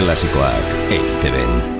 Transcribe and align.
Klasikoak 0.00 0.64
EITB-en. 0.88 1.79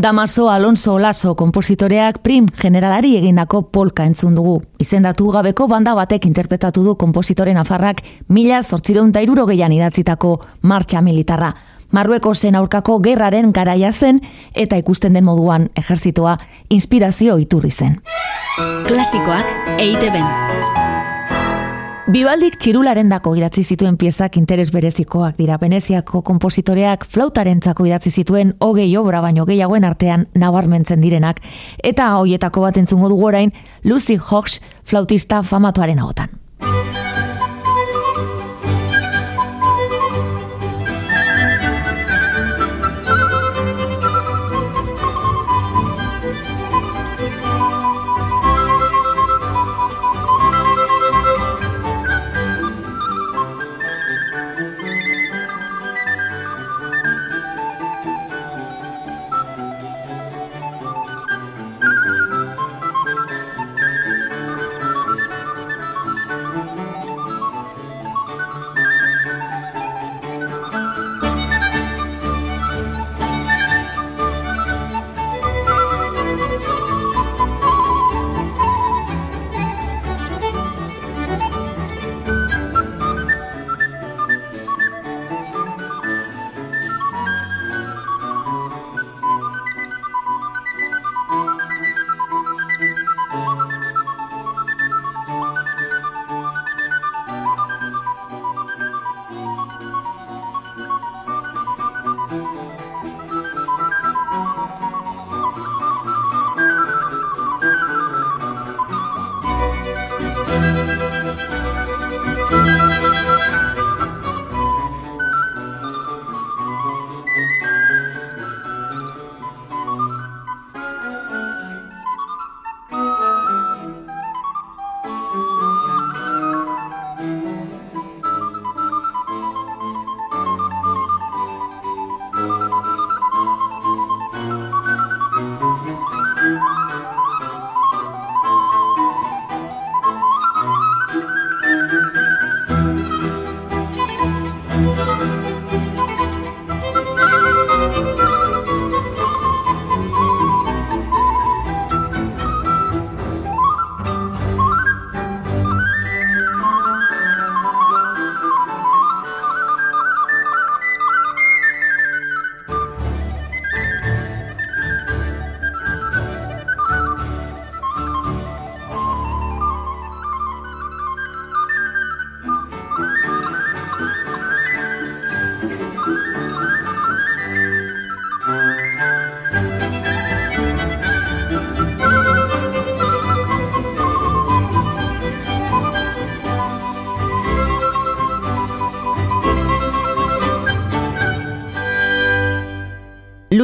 Damaso 0.00 0.48
Alonso 0.48 0.94
Olaso 0.94 1.34
kompositoreak 1.36 2.22
prim 2.24 2.46
generalari 2.48 3.18
egindako 3.18 3.66
polka 3.68 4.06
entzun 4.08 4.32
dugu. 4.34 4.54
Izendatu 4.80 5.28
gabeko 5.28 5.66
banda 5.68 5.92
batek 5.92 6.24
interpretatu 6.24 6.80
du 6.86 6.94
kompositoren 6.96 7.60
afarrak 7.60 8.00
mila 8.28 8.62
zortzireun 8.62 9.12
dairuro 9.12 9.44
gehian 9.52 9.76
idatzitako 9.76 10.32
martxa 10.62 11.04
militarra. 11.04 11.52
Marrueko 11.92 12.32
zen 12.34 12.56
aurkako 12.56 12.96
gerraren 13.04 13.52
garaia 13.52 13.92
zen 13.92 14.22
eta 14.54 14.80
ikusten 14.80 15.12
den 15.12 15.28
moduan 15.28 15.68
ejerzitoa 15.76 16.38
inspirazio 16.70 17.36
iturri 17.36 17.70
zen. 17.70 18.00
Klasikoak 18.88 19.76
eite 19.76 20.08
Bibaldik 22.10 22.56
txirularen 22.58 23.06
dako 23.12 23.36
idatzi 23.38 23.62
zituen 23.62 23.94
piezak 23.94 24.34
interes 24.40 24.72
berezikoak 24.74 25.36
dira. 25.38 25.60
Veneziako 25.62 26.24
kompositoreak 26.26 27.04
flautaren 27.06 27.60
idatzi 27.62 28.10
zituen 28.10 28.54
hogei 28.58 28.96
obra 28.96 29.20
baino 29.20 29.44
gehiagoen 29.46 29.84
artean 29.84 30.26
nabarmentzen 30.34 31.00
direnak. 31.00 31.38
Eta 31.78 32.16
hoietako 32.16 32.62
bat 32.62 32.76
entzungo 32.76 33.08
dugu 33.08 33.26
orain 33.26 33.52
Lucy 33.84 34.18
Hawks 34.18 34.60
flautista 34.82 35.44
famatuaren 35.44 36.00
agotan. 36.00 36.39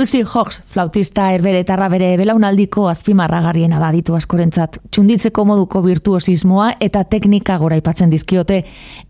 Lucy 0.06 0.22
Hawks, 0.22 0.62
flautista 0.70 1.32
erberetarra 1.34 1.88
bere 1.90 2.12
belaunaldiko 2.14 2.84
azpimarragarriena 2.86 3.80
da 3.82 3.88
ditu 3.90 4.14
askorentzat. 4.14 4.78
Txunditzeko 4.94 5.42
moduko 5.50 5.82
virtuosismoa 5.82 6.68
eta 6.78 7.02
teknika 7.10 7.56
gora 7.58 7.74
ipatzen 7.80 8.14
dizkiote. 8.14 8.60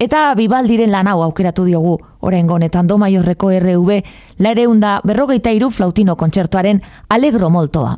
Eta 0.01 0.33
bibaldiren 0.41 0.89
lan 0.95 1.13
hau 1.13 1.21
aukeratu 1.27 1.69
diogu. 1.69 1.99
Horen 2.25 2.49
gonetan 2.49 2.89
do 2.89 2.97
maiorreko 2.97 3.53
RV, 3.61 4.03
laereunda 4.41 5.03
berrogeita 5.05 5.53
iru 5.53 5.69
flautino 5.69 6.17
kontzertuaren 6.17 6.81
alegro 7.11 7.53
moltoa. 7.53 7.93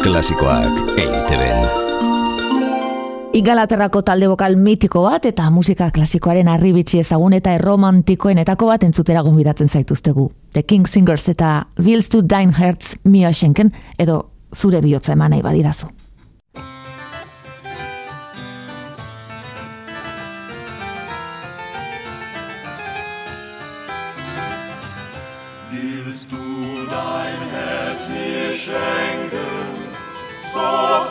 Klasikoak 0.00 0.96
EITB. 0.96 1.85
Igalaterrako 3.36 4.00
talde 4.00 4.30
bokal 4.30 4.54
mitiko 4.56 5.02
bat 5.04 5.26
eta 5.28 5.50
musika 5.52 5.90
klasikoaren 5.92 6.48
arribitsi 6.48 7.02
ezagun 7.02 7.34
eta 7.36 7.52
erromantikoenetako 7.58 8.70
bat 8.70 8.86
entzutera 8.86 9.20
gonbidatzen 9.26 9.68
zaituztegu. 9.68 10.30
The 10.54 10.62
King 10.62 10.86
Singers 10.88 11.28
eta 11.28 11.66
Wills 11.76 12.08
to 12.08 12.22
Dine 12.24 12.54
Hertz 12.56 12.94
Mia 13.04 13.32
Schenken 13.32 13.74
edo 13.98 14.30
zure 14.54 14.80
bihotza 14.80 15.12
eman 15.12 15.36
nahi 15.36 15.44
badidazu. 15.44 15.90
Willst 25.74 26.32
du 26.32 26.86
dein 26.88 27.42
Herz 27.52 28.08
mir 28.08 28.54
schenken, 28.54 29.76
so 30.54 31.05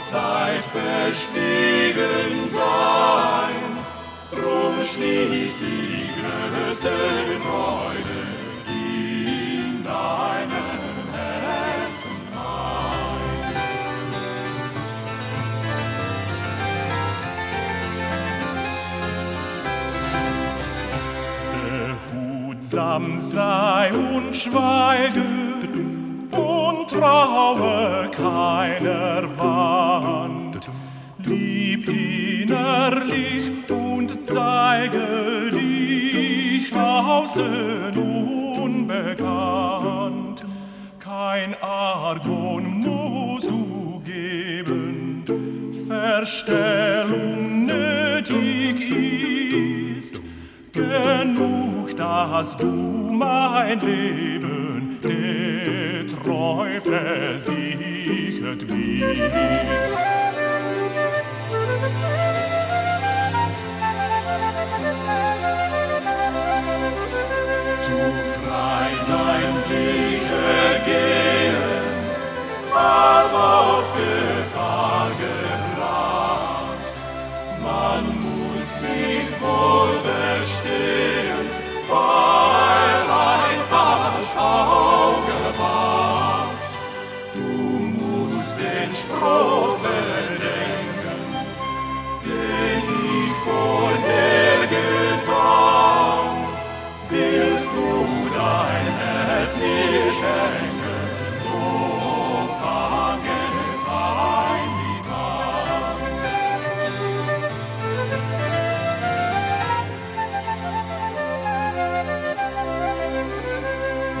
allzeit 0.00 0.64
verschwiegen 0.72 2.48
sein, 2.48 3.60
drum 4.30 4.84
schließt 4.84 5.58
die 5.60 6.08
größte 6.20 6.90
Freude 7.42 8.20
in 8.68 9.84
deinem 9.84 10.80
Behutsam 22.12 23.18
sei 23.18 23.92
und 23.92 24.34
schweige 24.34 25.24
und 26.32 26.88
traue 26.88 28.10
keiner 28.10 29.22
Wand. 29.36 29.59
Innerlich 32.90 33.70
und 33.70 34.18
zeige 34.26 35.50
dich 35.52 36.74
außen 36.74 37.96
unbekannt. 38.56 39.24
Kein 40.98 41.54
Argon 41.62 42.80
musst 42.80 43.48
du 43.50 44.00
geben, 44.04 45.24
Verstellung 45.86 47.66
nötig 47.66 48.80
ist. 49.96 50.20
Genug, 50.72 51.96
dass 51.96 52.56
du 52.56 52.64
mein 52.66 53.78
Leben 53.80 54.98
getreu 55.02 56.80
versichert 56.80 58.66
bist. 58.66 60.19
sein 69.10 69.54
sich 69.68 70.22
ergehen, 70.62 71.56
als 72.74 73.32
auf 73.32 73.84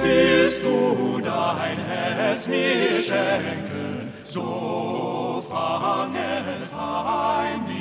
Willst 0.02 0.64
du 0.64 1.20
dein 1.22 1.78
Herz 1.78 2.46
mir 2.46 3.02
schenken, 3.02 4.12
so 4.24 5.42
fang 5.48 6.14
es 6.14 6.74
heimlich 6.74 7.79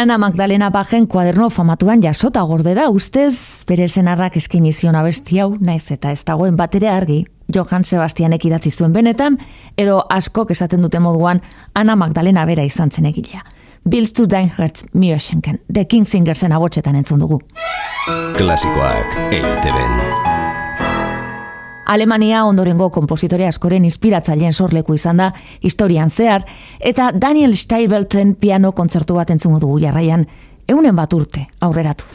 Ana 0.00 0.16
Magdalena 0.16 0.70
Bajen 0.70 1.06
kuaderno 1.06 1.50
famatuan 1.50 2.00
jasota 2.00 2.40
gorde 2.48 2.72
da, 2.72 2.86
ustez 2.88 3.34
bere 3.68 3.84
senarrak 3.88 4.38
eskin 4.40 4.64
izion 4.64 4.96
abesti 4.96 5.42
hau, 5.42 5.50
naiz 5.60 5.90
eta 5.92 6.14
ez 6.16 6.22
dagoen 6.24 6.56
batere 6.56 6.88
argi, 6.88 7.18
Johan 7.52 7.84
Sebastianek 7.84 8.48
idatzi 8.48 8.72
zuen 8.72 8.96
benetan, 8.96 9.36
edo 9.76 10.00
askok 10.08 10.56
esaten 10.56 10.80
dute 10.80 11.04
moduan 11.04 11.44
Ana 11.74 12.00
Magdalena 12.00 12.46
bera 12.48 12.64
izan 12.64 12.88
zen 12.90 13.12
egilea. 13.12 13.44
Bills 13.84 14.14
to 14.14 14.24
Hertz 14.56 14.86
Mirschenken, 14.94 15.60
The 15.70 15.84
King 15.84 16.06
Singersen 16.06 16.52
abotxetan 16.52 16.96
entzun 16.96 17.20
dugu. 17.20 17.42
Klasikoak 18.38 19.18
EITB. 19.30 20.39
Alemania 21.90 22.44
ondorengo 22.46 22.86
kompositore 22.94 23.48
askoren 23.50 23.82
inspiratzaileen 23.88 24.52
sorleku 24.54 24.94
izan 24.94 25.18
da 25.18 25.32
historian 25.66 26.10
zehar, 26.10 26.44
eta 26.78 27.08
Daniel 27.10 27.56
Steibelten 27.58 28.36
piano 28.38 28.70
kontzertu 28.72 29.18
bat 29.18 29.32
entzungo 29.34 29.58
dugu 29.58 29.80
jarraian, 29.82 30.22
eunen 30.70 30.94
bat 30.94 31.18
urte 31.18 31.48
aurreratuz. 31.66 32.12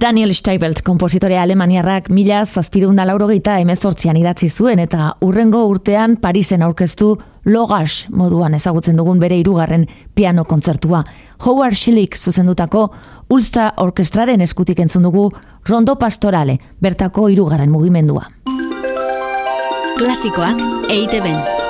Daniel 0.00 0.34
Steibelt, 0.34 0.82
kompositore 0.86 1.38
alemaniarrak 1.40 2.06
mila 2.14 2.44
zazpireunda 2.46 3.02
laurogeita 3.08 3.56
emezortzian 3.58 4.16
idatzi 4.20 4.46
zuen 4.48 4.78
eta 4.78 5.08
urrengo 5.26 5.64
urtean 5.66 6.14
Parisen 6.22 6.62
aurkeztu 6.62 7.16
Logas 7.48 8.06
moduan 8.14 8.54
ezagutzen 8.54 8.96
dugun 9.00 9.18
bere 9.18 9.38
hirugarren 9.40 9.88
piano 10.14 10.44
kontzertua. 10.44 11.02
Howard 11.44 11.74
Schillik 11.74 12.14
zuzendutako 12.16 12.88
Ulster 13.30 13.72
Orkestraren 13.76 14.40
eskutik 14.40 14.78
entzun 14.78 15.02
dugu 15.02 15.30
Rondo 15.68 15.96
Pastorale, 15.98 16.58
bertako 16.80 17.28
hirugarren 17.28 17.70
mugimendua. 17.70 18.28
Klasikoak 19.98 20.62
EITB. 20.90 21.67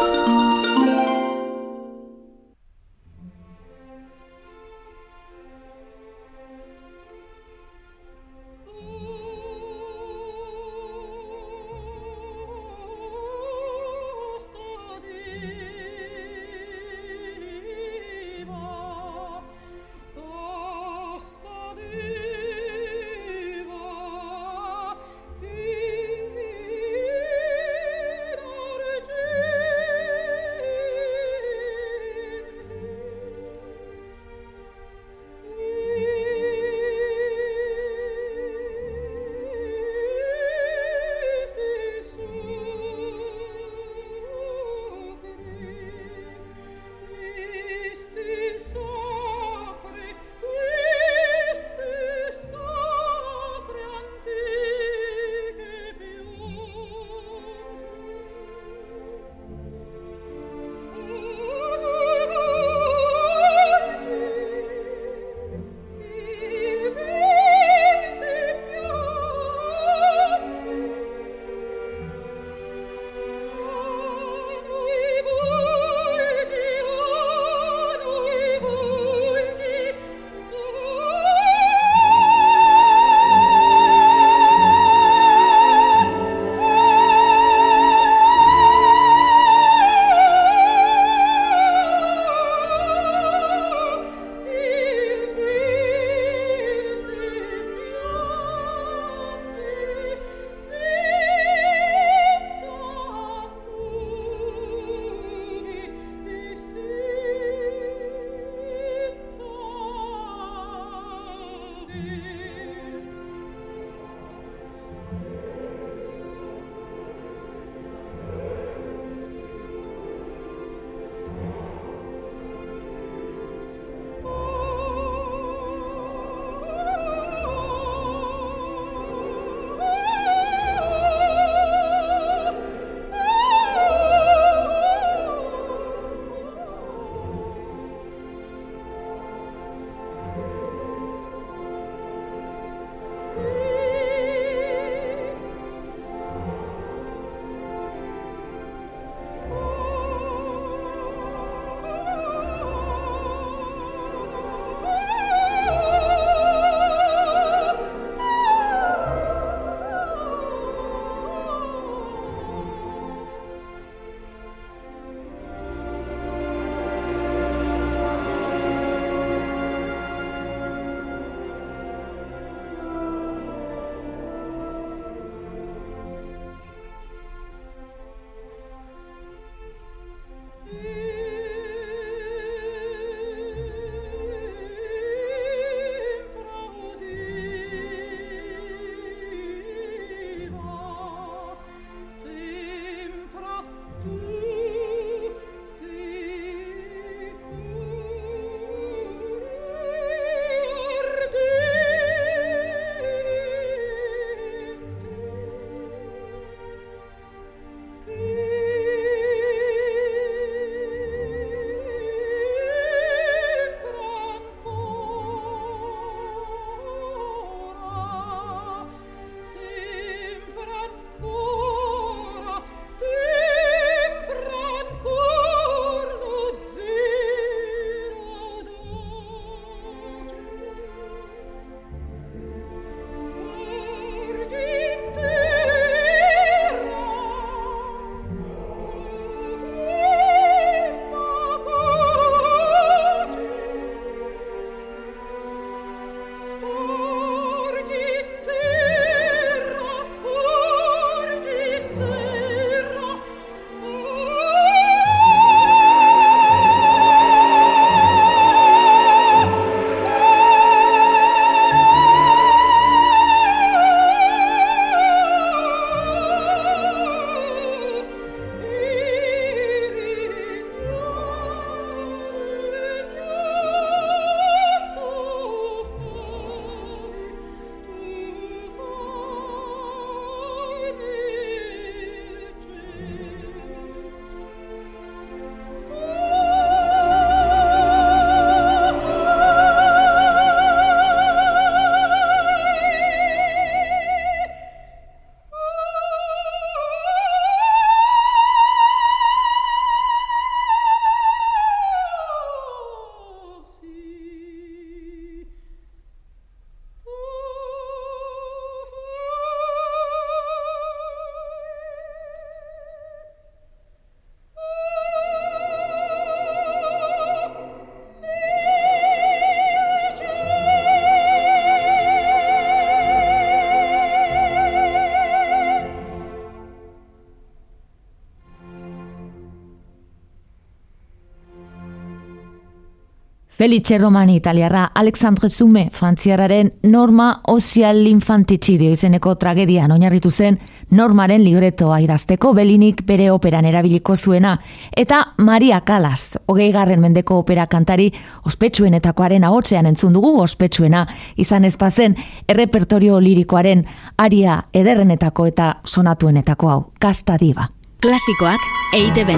Felice 333.58 333.98
Romani 333.98 334.36
italiarra, 334.36 334.92
Alexandre 334.94 335.50
Zume, 335.50 335.88
frantziarraren 335.90 336.74
Norma 336.84 337.40
Osial 337.48 338.06
Infanticidio 338.06 338.92
izeneko 338.94 339.32
tragedian 339.34 339.90
oinarritu 339.90 340.30
zen 340.30 340.60
Normaren 340.94 341.42
libretoa 341.42 341.98
idazteko 342.00 342.52
belinik 342.54 343.02
bere 343.04 343.32
operan 343.32 343.66
erabiliko 343.66 344.14
zuena, 344.16 344.54
eta 344.96 345.34
Maria 345.38 345.80
Calas, 345.80 346.38
hogei 346.46 346.70
garren 346.72 347.02
mendeko 347.02 347.40
opera 347.42 347.66
kantari, 347.66 348.12
ospetsuenetakoaren 348.46 349.44
ahotsean 349.44 349.90
entzun 349.90 350.14
dugu 350.14 350.36
ospetsuena, 350.40 351.08
izan 351.36 351.66
ezpazen 351.66 352.14
errepertorio 352.48 353.18
lirikoaren 353.18 353.84
aria 354.16 354.62
ederrenetako 354.72 355.46
eta 355.50 355.74
sonatuenetako 355.84 356.70
hau, 356.70 356.80
kasta 357.00 357.36
diba. 357.42 357.66
Klasikoak 358.06 358.70
EITB. 358.94 359.34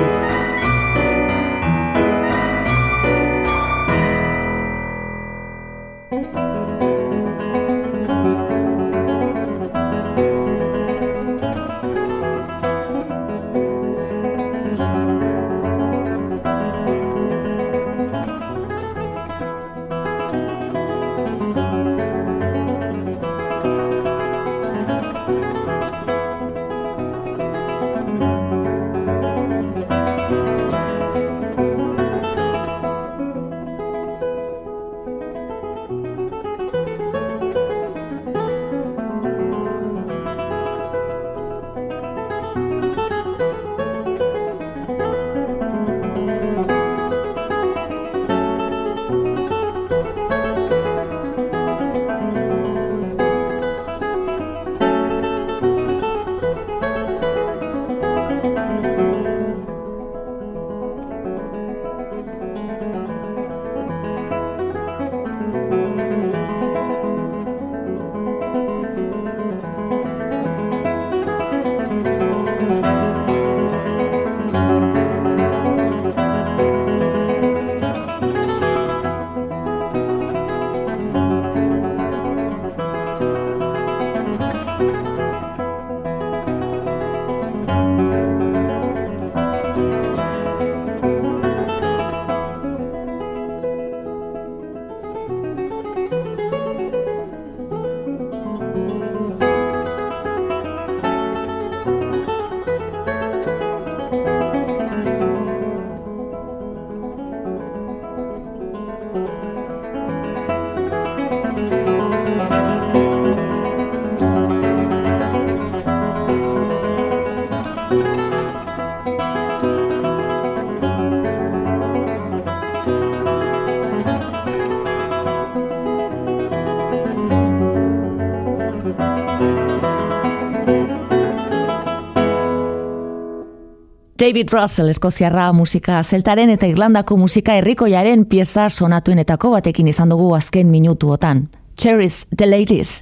David 134.21 134.51
Russell 134.53 134.91
eskoziarra 134.93 135.47
musika 135.57 136.03
zeltaren 136.05 136.51
eta 136.53 136.69
Irlandako 136.69 137.17
musika 137.17 137.55
herrikoiaren 137.57 138.27
pieza 138.29 138.67
sonatuenetako 138.69 139.55
batekin 139.55 139.89
izan 139.89 140.13
dugu 140.13 140.35
azken 140.37 140.69
minutuotan. 140.69 141.47
Cherries 141.81 142.27
the 142.37 142.45
Ladies. 142.51 143.01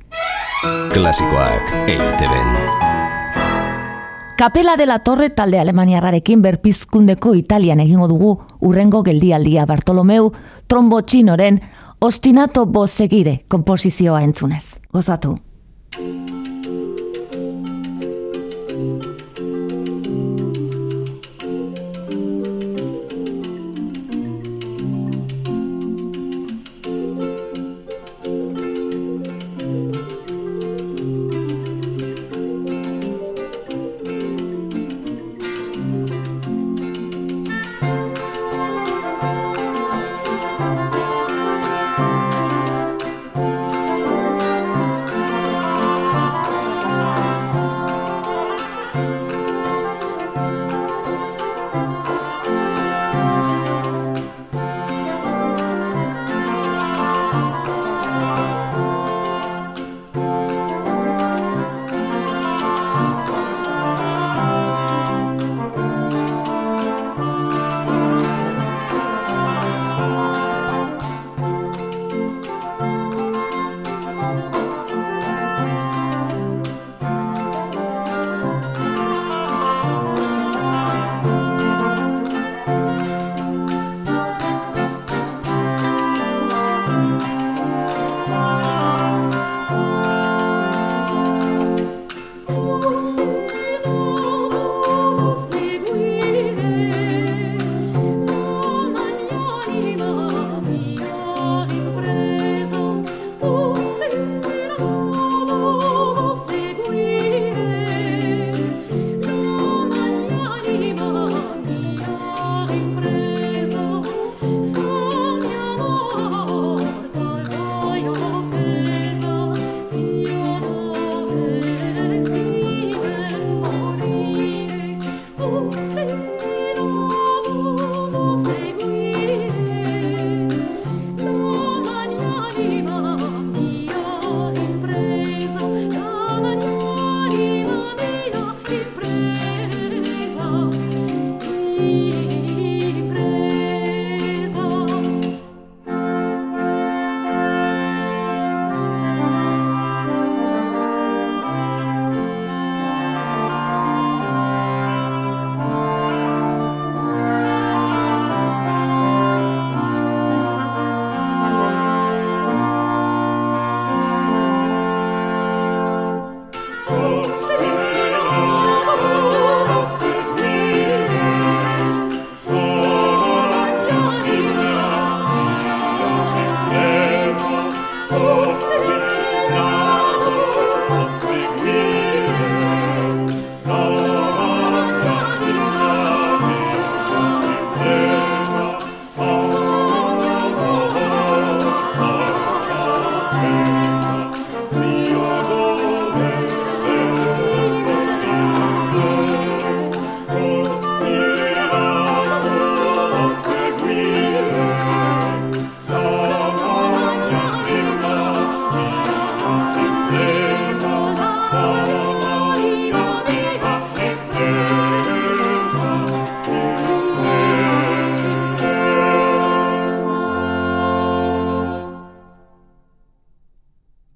Klasikoak 0.92 1.72
eiteben. 1.88 2.54
Kapela 4.38 4.76
de 4.76 4.86
la 4.86 5.00
Torre 5.00 5.30
talde 5.30 5.58
Alemaniarrarekin 5.58 6.42
berpizkundeko 6.42 7.34
Italian 7.34 7.80
egingo 7.80 8.06
dugu 8.06 8.30
urrengo 8.60 9.02
geldialdia 9.02 9.66
Bartolomeu 9.66 10.30
trombotxinoren 10.68 11.60
ostinato 11.98 12.66
bosegire 12.66 13.40
komposizioa 13.48 14.22
entzunez. 14.22 14.78
Gozatu. 14.92 15.34